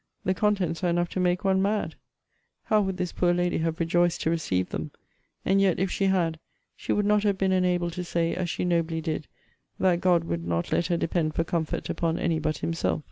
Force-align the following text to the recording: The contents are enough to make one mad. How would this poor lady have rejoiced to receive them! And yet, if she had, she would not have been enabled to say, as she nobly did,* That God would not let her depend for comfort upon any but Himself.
The 0.25 0.33
contents 0.33 0.83
are 0.83 0.89
enough 0.89 1.09
to 1.09 1.19
make 1.19 1.43
one 1.43 1.61
mad. 1.61 1.93
How 2.63 2.81
would 2.81 2.97
this 2.97 3.11
poor 3.11 3.35
lady 3.35 3.59
have 3.59 3.79
rejoiced 3.79 4.21
to 4.21 4.31
receive 4.31 4.69
them! 4.69 4.89
And 5.45 5.61
yet, 5.61 5.77
if 5.77 5.91
she 5.91 6.05
had, 6.05 6.39
she 6.75 6.91
would 6.91 7.05
not 7.05 7.21
have 7.21 7.37
been 7.37 7.51
enabled 7.51 7.93
to 7.93 8.03
say, 8.03 8.33
as 8.33 8.49
she 8.49 8.65
nobly 8.65 8.99
did,* 9.01 9.27
That 9.77 10.01
God 10.01 10.23
would 10.23 10.43
not 10.43 10.71
let 10.71 10.87
her 10.87 10.97
depend 10.97 11.35
for 11.35 11.43
comfort 11.43 11.87
upon 11.87 12.17
any 12.17 12.39
but 12.39 12.57
Himself. 12.57 12.99